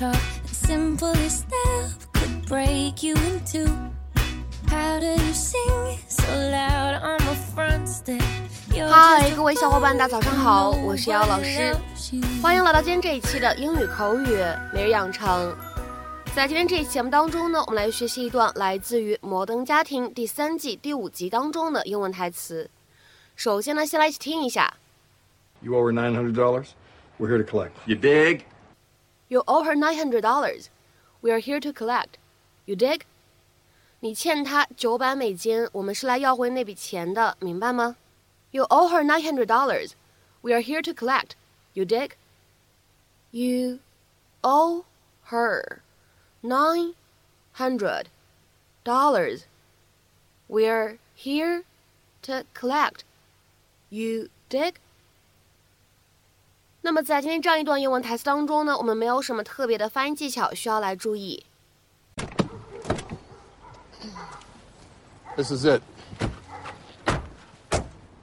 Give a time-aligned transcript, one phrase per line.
[0.00, 0.16] talk.
[0.46, 3.68] The simplest step could break you in two.
[4.68, 8.22] How do you sing so loud on the front step?
[8.88, 11.76] 嗨，各位小伙伴，大家早上好，我是姚老师，
[12.40, 14.38] 欢迎来到今天这一期的英语口语
[14.72, 15.54] 每日养成。
[16.34, 22.70] 在今天这一期节目当中呢，我们来学习一段来自于《摩登家庭》第三季第五集当中的英文台词。
[23.36, 24.72] 首先呢，先来一起听一下。
[25.60, 26.68] You owe her nine hundred dollars.
[27.18, 27.72] We're here to collect.
[27.84, 28.42] You dig?
[29.29, 30.69] You owe her nine hundred dollars.
[31.21, 32.17] We are here to collect.
[32.65, 33.01] You dig?
[34.01, 37.95] 你欠她九百美金，我们是来要回那笔钱的，明白吗？
[38.51, 39.93] You owe her nine hundred dollars.
[40.41, 41.31] We are here to collect.
[41.73, 42.11] You dig?
[43.31, 43.79] You
[44.41, 44.85] owe
[45.29, 45.81] her
[46.41, 46.93] nine
[47.53, 48.05] hundred
[48.83, 49.45] dollars.
[50.47, 51.63] We're here
[52.21, 53.03] to collect.
[53.89, 54.75] You dig?
[56.81, 61.45] 那么在今天这样一段英文台词当中呢，我们没有什么特别的发音技巧需要来注意。
[65.35, 65.81] This is it.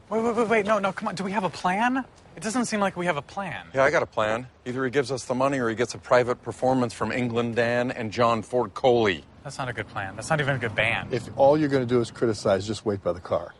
[0.08, 0.66] Wait, wait, wait, wait.
[0.66, 1.14] No, no, come on.
[1.14, 2.04] Do we have a plan?
[2.36, 3.66] It doesn't seem like we have a plan.
[3.74, 4.46] Yeah, I got a plan.
[4.64, 7.90] Either he gives us the money or he gets a private performance from England Dan
[7.90, 9.24] and John Ford Coley.
[9.42, 10.14] That's not a good plan.
[10.16, 11.12] That's not even a good band.
[11.12, 13.52] If all you're going to do is criticize, just wait by the car.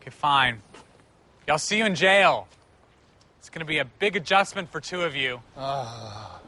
[0.00, 0.60] Okay, fine.
[1.48, 2.48] I'll see you in jail.
[3.41, 5.41] It's going to be a big adjustment for two of you.
[5.57, 6.39] Ah.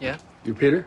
[0.00, 0.16] Yeah?
[0.44, 0.86] You Peter?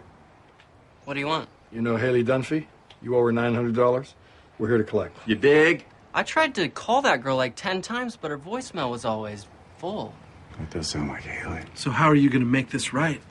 [1.05, 1.47] What do you want?
[1.71, 2.65] You know Haley Dunphy?
[3.03, 4.15] You owe her nine hundred dollars.
[4.57, 5.15] We're here to collect.
[5.27, 5.85] You dig?
[6.11, 9.45] I tried to call that girl like 10 times, but her voicemail was always
[9.77, 10.15] full.
[10.57, 11.61] That does sound like Haley.
[11.75, 13.21] So how are you going to make this right?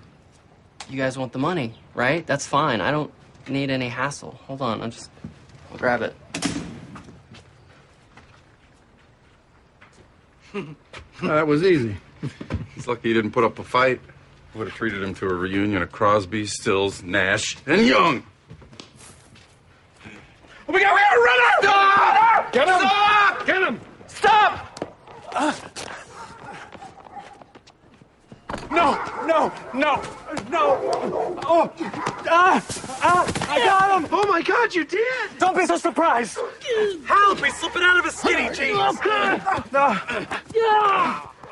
[0.89, 2.25] You guys want the money, right?
[2.25, 2.81] That's fine.
[2.81, 3.13] I don't
[3.51, 4.39] need any hassle.
[4.47, 5.11] Hold on, I'll just
[5.71, 6.15] I'll grab it.
[11.23, 11.97] that was easy.
[12.75, 14.01] He's lucky he didn't put up a fight.
[14.55, 18.25] Would have treated him to a reunion of Crosby, Stills, Nash, and Young.
[20.69, 21.51] Oh, we got, we got a runner!
[21.61, 22.53] Stop!
[22.53, 22.79] Get him!
[22.79, 23.47] Stop!
[23.47, 23.81] Get him!
[24.07, 24.95] Stop!
[25.33, 25.53] Uh,
[28.70, 30.02] No, no, no,
[30.50, 30.80] no.
[31.46, 31.72] Oh,
[32.30, 32.62] ah,
[33.02, 34.08] ah, I got him.
[34.12, 35.38] Oh my god, you did!
[35.40, 36.38] Don't be so surprised.
[37.06, 37.40] Help!
[37.44, 39.00] He's slipping out of his skinny jeans!
[39.72, 39.96] No.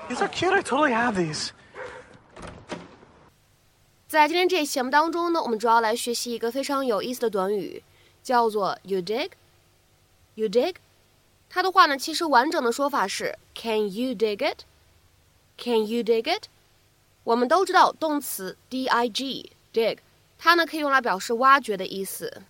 [0.09, 0.53] These are cute.
[0.53, 1.52] I totally have these.
[4.07, 7.81] 在今天这一期节目当中呢，我们主要来学习一个非常有意思的短语，
[8.22, 10.75] 叫做 you dig。you dig，
[11.50, 16.47] 它的话呢，其实完整的说法是 Can you dig it？Can you dig it？
[17.26, 18.88] 我们都知道动词 dig
[19.72, 19.98] dig，
[20.38, 22.42] 它呢可以用来表示挖掘的意思，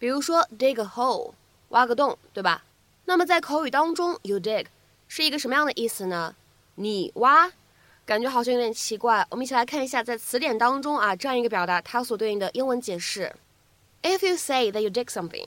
[0.00, 1.32] 比如说 dig a hole，
[1.68, 2.64] 挖个洞，对吧？
[3.04, 4.66] 那么在口语当中，you dig
[5.06, 6.34] 是一个什么样的意思呢？
[6.74, 7.52] 你挖，
[8.04, 9.24] 感觉好像有点奇怪。
[9.30, 13.32] 我们一起来看一下在词典当中啊这样一个表达它所对应的英文解释。
[14.02, 15.46] If you say that you dig something,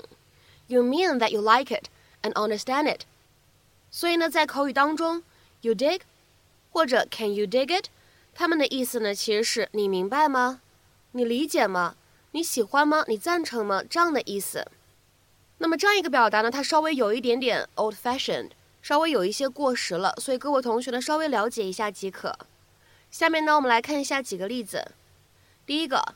[0.68, 1.88] you mean that you like it
[2.22, 3.02] and understand it。
[3.92, 5.22] 所以呢，在口语当中
[5.60, 6.00] ，you dig
[6.72, 7.88] 或者 Can you dig it？
[8.34, 10.62] 他们的意思呢，其实是你明白吗？
[11.12, 11.96] 你理解吗？
[12.32, 13.04] 你喜欢吗？
[13.08, 13.84] 你赞成吗？
[13.90, 14.66] 这样的意思。
[15.58, 18.52] 那么这样一个表达呢，它稍微有一点点 old-fashioned，
[18.82, 22.38] 稍微有一些过时了，所以各位同学呢稍微了解一下即可。
[23.12, 24.92] 下面呢，我们来看一下几个例子。
[25.66, 26.16] 第一个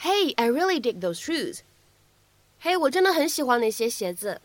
[0.00, 1.60] ，Hey, I really dig those shoes。
[2.60, 4.40] 嘿，我真的很喜欢那些鞋子。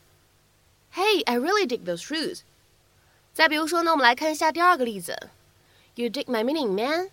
[0.94, 2.42] Hey, I really dig those shoes。
[3.34, 5.30] 再比如说呢，我们来看一下第二个例子。
[5.96, 7.10] You dig my meaning, man？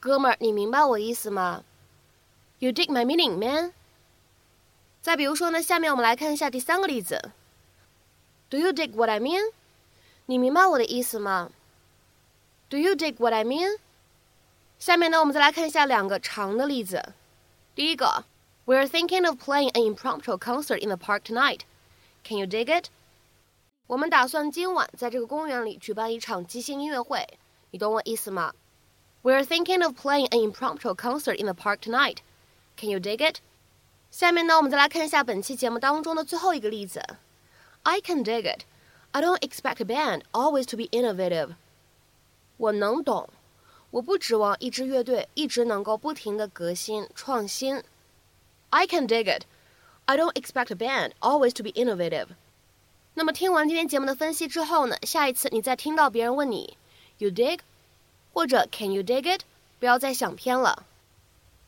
[0.00, 1.64] 哥们儿，你明白我意思吗
[2.60, 3.72] ？You dig my meaning, man？
[5.02, 7.32] 再比如说呢，下面我们来看一下第三个例子。
[8.50, 9.52] Do you dig what I mean？
[10.26, 11.50] 你明白我的意思吗
[12.68, 13.78] ？Do you dig what I mean？
[14.78, 17.14] 下面呢，我们再来看一下两个长的例子。
[17.74, 18.24] 第一个
[18.66, 21.60] ，We're thinking of playing an impromptu concert in the park tonight.
[22.22, 22.86] Can you dig it？
[23.86, 27.26] 我们打算今晚在这个公园里举办一场即兴音乐会，
[27.71, 28.53] 你懂我意思吗？
[29.23, 32.17] We're thinking of playing an impromptu concert in the park tonight.
[32.77, 33.37] Can you dig it？
[34.11, 37.01] 下面呢，我们再来看一下本期节目当中的最后一个例子。
[37.83, 38.63] I can dig it.
[39.11, 41.55] I don't expect a band always to be innovative.
[42.57, 43.29] 我能懂，
[43.91, 47.83] 我不指望一支乐队一直能够不停的革新创新。
[48.69, 49.43] I can dig it.
[50.05, 52.27] I don't expect a band always to be innovative.
[53.13, 56.77] 那么听完今天节目的分析之后呢，下一次你再听到别人问你
[57.18, 57.60] “You dig”
[58.32, 59.42] 或者 “Can you dig it”，
[59.78, 60.84] 不要再想偏了。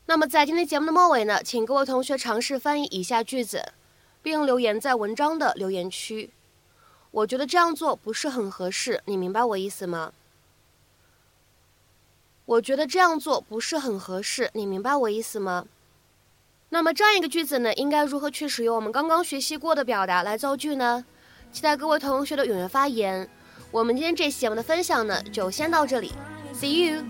[0.06, 3.72] 那么在今天节目的末尾呢，请各位同学尝试翻译以下句子，
[4.22, 6.30] 并留言在文章的留言区。
[7.12, 10.12] 我觉得这样做不是很合适，你明白我意思吗？
[12.46, 15.66] 我觉得这样做不是很合适，你明白我意思吗？
[16.70, 21.04] 那么这样一个句子呢，应该如何去使用我们刚刚学习过的表达来造句呢？
[21.52, 23.28] 期待各位同学的踊跃发言。
[23.70, 26.12] 我们今天这期节目的分享呢，就先到这里
[26.52, 27.04] ，See you。